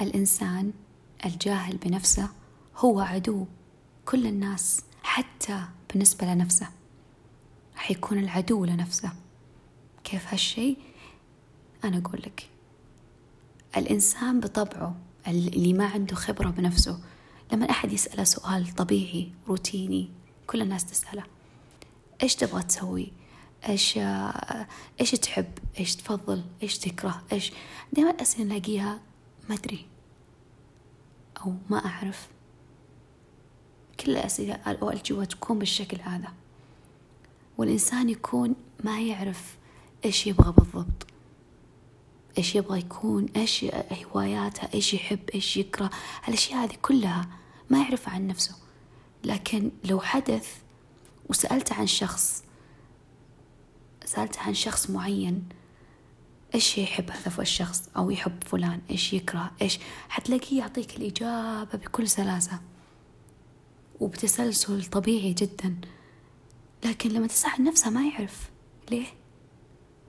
الإنسان 0.00 0.72
الجاهل 1.24 1.76
بنفسه 1.76 2.28
هو 2.76 3.00
عدو 3.00 3.46
كل 4.04 4.26
الناس 4.26 4.80
حتى 5.02 5.64
بالنسبة 5.90 6.26
لنفسه. 6.26 6.68
راح 7.74 7.90
يكون 7.90 8.18
العدو 8.18 8.64
لنفسه. 8.64 9.12
كيف 10.04 10.26
هالشي؟ 10.28 10.76
أنا 11.84 11.98
أقول 11.98 12.22
لك. 12.26 12.48
الإنسان 13.76 14.40
بطبعه 14.40 14.96
اللي 15.26 15.72
ما 15.72 15.86
عنده 15.86 16.14
خبرة 16.14 16.50
بنفسه. 16.50 17.00
لما 17.52 17.70
أحد 17.70 17.92
يسأله 17.92 18.24
سؤال 18.24 18.74
طبيعي 18.74 19.32
روتيني 19.48 20.10
كل 20.46 20.62
الناس 20.62 20.84
تسأله. 20.84 21.24
إيش 22.22 22.34
تبغى 22.34 22.62
تسوي؟ 22.62 23.12
إيش 23.68 23.98
إيش 25.00 25.10
تحب؟ 25.10 25.58
إيش 25.78 25.96
تفضل؟ 25.96 26.44
إيش 26.62 26.78
تكره؟ 26.78 27.22
إيش؟ 27.32 27.52
دائما 27.92 28.10
الأسئلة 28.10 28.44
نلاقيها 28.44 29.00
ما 29.48 29.54
أدري. 29.54 29.86
أو 31.40 31.54
ما 31.70 31.86
أعرف. 31.86 32.28
كل 34.00 34.10
الأسئلة 34.10 34.54
أو 34.54 34.90
الأجوبة 34.90 35.24
تكون 35.24 35.58
بالشكل 35.58 36.00
هذا. 36.00 36.32
والإنسان 37.58 38.08
يكون 38.08 38.54
ما 38.84 39.00
يعرف 39.00 39.56
إيش 40.04 40.26
يبغى 40.26 40.52
بالضبط. 40.52 41.06
إيش 42.38 42.54
يبغى 42.54 42.78
يكون 42.78 43.26
إيش 43.36 43.66
هواياته 43.92 44.68
إيش 44.74 44.94
يحب 44.94 45.30
إيش 45.34 45.56
يكره. 45.56 45.90
هالأشياء 46.24 46.64
هذه 46.64 46.76
كلها 46.82 47.28
ما 47.70 47.78
يعرف 47.78 48.08
عن 48.08 48.26
نفسه. 48.26 48.54
لكن 49.24 49.70
لو 49.84 50.00
حدث 50.00 50.64
وسألته 51.28 51.74
عن 51.74 51.86
شخص 51.86 52.44
سألته 54.04 54.40
عن 54.40 54.54
شخص 54.54 54.90
معين 54.90 55.48
إيش 56.54 56.78
يحب 56.78 57.10
هذا 57.10 57.42
الشخص؟ 57.42 57.88
أو 57.96 58.10
يحب 58.10 58.44
فلان. 58.44 58.80
إيش 58.90 59.12
يكره؟ 59.12 59.52
إيش؟ 59.62 59.78
حتلاقيه 60.08 60.58
يعطيك 60.58 60.96
الإجابة 60.96 61.78
بكل 61.78 62.08
سلاسة. 62.08 62.60
وبتسلسل 64.00 64.84
طبيعي 64.84 65.32
جدا. 65.32 65.76
لكن 66.84 67.10
لما 67.10 67.26
تسأل 67.26 67.64
نفسه 67.64 67.90
ما 67.90 68.06
يعرف 68.08 68.50
ليه. 68.90 69.06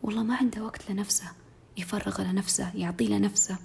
والله 0.04 0.24
ما 0.24 0.36
عنده 0.36 0.64
وقت 0.64 0.92
لنفسه. 0.92 1.32
يفرغ 1.78 2.22
لنفسه 2.22 2.76
يعطي 2.76 3.08
لنفسه. 3.08 3.58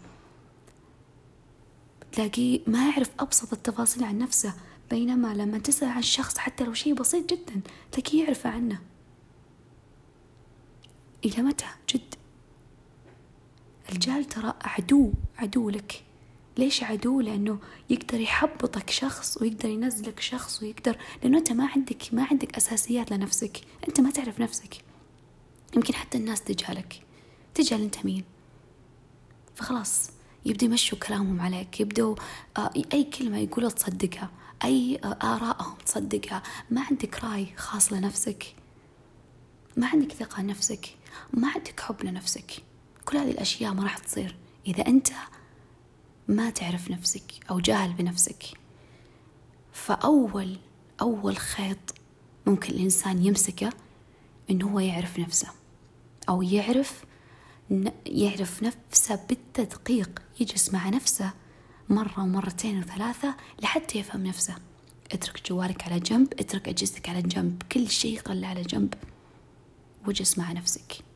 تلاقيه 2.12 2.61
ما 2.67 2.89
يعرف 2.89 3.11
أبسط 3.20 3.53
التفاصيل 3.53 4.05
عن 4.05 4.19
نفسه. 4.19 4.55
بينما 4.91 5.34
لما 5.34 5.59
تسأل 5.59 5.89
عن 5.89 6.03
شخص 6.03 6.39
حتى 6.39 6.65
لو 6.65 6.75
شيء 6.75 6.94
بسيط 6.94 7.31
جدا 7.31 7.61
تلاقيه 7.92 8.25
يعرف 8.25 8.47
عنه. 8.47 8.81
إلى 11.25 11.42
متى؟ 11.42 11.67
جد. 11.89 12.19
الجهل 13.92 14.24
ترى 14.24 14.55
عدو 14.62 15.12
عدو 15.38 15.70
لك. 15.70 16.05
ليش 16.58 16.83
عدو؟ 16.83 17.20
لأنه 17.20 17.58
يقدر 17.91 18.20
يحبطك 18.20 18.91
شخص 18.91 19.42
ويقدر 19.42 19.69
ينزلك 19.69 20.20
شخص 20.20 20.62
ويقدر 20.62 20.97
لأنه 21.22 21.38
أنت 21.38 21.52
ما 21.52 21.66
عندك 21.66 22.02
ما 22.12 22.27
عندك 22.30 22.56
أساسيات 22.56 23.10
لنفسك. 23.10 23.60
أنت 23.88 24.00
ما 24.00 24.10
تعرف 24.10 24.41
نفسك. 24.41 24.74
يمكن 25.77 25.94
حتى 25.94 26.19
الناس 26.19 26.42
تجهلك. 26.42 27.02
تجهل 27.55 27.82
أنت 27.82 28.05
مين؟ 28.05 28.24
فخلاص 29.55 30.10
يبدأ 30.47 30.66
يمشوا 30.66 30.98
كلامهم 30.98 31.41
عليك 31.41 31.80
يبدأوا 31.80 32.14
آه، 32.56 32.70
أي 32.92 33.04
كلمة 33.04 33.38
يقولها 33.38 33.70
تصدقها 33.70 34.30
أي 34.64 35.00
آه، 35.04 35.19
آرائهم 35.22 35.77
تصدقها. 35.86 36.42
ما 36.70 36.80
عندك 36.91 37.25
رأي 37.25 37.47
خاص 37.56 37.92
لنفسك. 37.92 38.54
ما 39.77 39.86
عندك 39.86 40.12
ثقة 40.12 40.42
نفسك 40.42 40.86
ما 41.32 41.48
عندك 41.48 41.80
حب 41.80 42.04
لنفسك. 42.04 42.62
كل 43.11 43.16
هذه 43.16 43.30
الأشياء 43.30 43.72
ما 43.72 43.83
راح 43.83 43.98
تصير. 43.98 44.36
إذا 44.66 44.86
أنت 44.86 45.08
ما 46.28 46.50
تعرف 46.50 46.91
نفسك 46.91 47.50
أو 47.50 47.61
جاهل 47.61 47.92
بنفسك 47.92 48.44
فأول 49.72 50.56
أول 51.00 51.36
خيط 51.36 51.94
ممكن 52.47 52.75
الإنسان 52.75 53.26
يمسكه 53.26 53.71
إنه 54.50 54.69
هو 54.69 54.81
يعرف 54.81 55.19
نفسه 55.19 55.48
أو 56.28 56.43
يعرف 56.43 57.04
يعرف 58.06 58.62
نفسه 58.62 59.15
بالتدقيق 59.28 60.22
يجلس 60.41 60.72
مع 60.75 60.88
نفسه 60.88 61.32
مرة 61.88 62.21
ومرتين 62.21 62.78
وثلاثة 62.78 63.34
لحتى 63.62 63.98
يفهم 63.98 64.27
نفسه. 64.27 64.54
اترك 65.12 65.48
جوالك 65.48 65.82
على 65.82 66.00
جنب 66.00 66.32
اترك 66.41 66.69
أجهزتك 66.69 67.09
على 67.09 67.22
جنب 67.22 67.62
كل 67.72 67.88
شيء 67.88 68.21
خله 68.28 68.47
على 68.47 68.62
جنب 68.62 68.94
واجلس 70.06 70.38
مع 70.38 70.53
نفسك. 70.53 71.09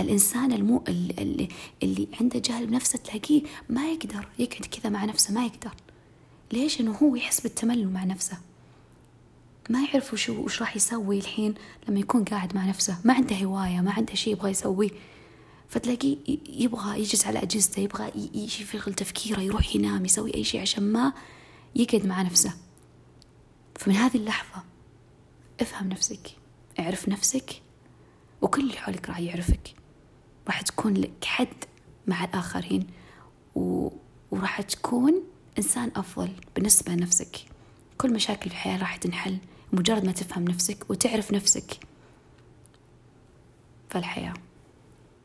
الإنسان 0.00 0.52
المو 0.52 0.84
اللي, 0.88 1.48
اللي 1.82 2.08
عنده 2.20 2.38
جهل 2.38 2.66
بنفسه 2.66 2.98
تلاقيه 2.98 3.42
ما 3.68 3.90
يقدر 3.92 4.28
يقعد 4.38 4.64
كذا 4.64 4.90
مع 4.90 5.04
نفسه 5.04 5.34
ما 5.34 5.44
يقدر. 5.46 5.74
ليش؟ 6.52 6.80
إنه 6.80 6.92
هو 6.92 7.16
يحس 7.16 7.40
بالتملل 7.40 7.88
مع 7.88 8.04
نفسه. 8.04 8.38
ما 9.70 9.82
يعرف 9.84 10.12
وش 10.12 10.28
وش 10.28 10.60
راح 10.60 10.76
يسوي 10.76 11.18
الحين 11.18 11.54
لما 11.88 12.00
يكون 12.00 12.24
قاعد 12.24 12.54
مع 12.54 12.66
نفسه. 12.66 12.98
ما 13.04 13.14
عنده 13.14 13.36
هواية 13.36 13.80
ما 13.80 13.92
عنده 13.92 14.14
شيء 14.14 14.32
يبغى 14.32 14.50
يسويه. 14.50 14.90
فتلاقيه 15.68 16.16
يبغى 16.48 17.00
يجلس 17.00 17.26
على 17.26 17.42
أجهزته 17.42 17.80
يبغى 17.80 18.12
يشغل 18.34 18.94
تفكيره 18.94 19.40
يروح 19.40 19.76
ينام 19.76 20.04
يسوي 20.04 20.34
أي 20.34 20.44
شيء 20.44 20.60
عشان 20.60 20.92
ما 20.92 21.12
يقعد 21.76 22.06
مع 22.06 22.22
نفسه. 22.22 22.52
فمن 23.76 23.94
هذه 23.94 24.16
اللحظة 24.16 24.62
افهم 25.60 25.88
نفسك 25.88 26.30
اعرف 26.78 27.08
نفسك 27.08 27.62
وكل 28.42 28.60
اللي 28.60 28.76
حولك 28.76 29.08
راح 29.08 29.18
يعرفك. 29.18 29.77
راح 30.48 30.60
تكون 30.60 30.94
لك 30.94 31.24
حد 31.24 31.64
مع 32.06 32.24
الآخرين 32.24 32.86
و... 33.54 33.88
وراح 34.30 34.60
تكون 34.60 35.22
إنسان 35.58 35.90
أفضل 35.96 36.32
بالنسبة 36.54 36.92
لنفسك. 36.92 37.36
كل 37.98 38.12
مشاكل 38.12 38.50
الحياة 38.50 38.78
راح 38.78 38.96
تنحل 38.96 39.38
مجرد 39.72 40.04
ما 40.04 40.12
تفهم 40.12 40.44
نفسك 40.44 40.90
وتعرف 40.90 41.32
نفسك. 41.32 41.78
فالحياة. 43.90 44.34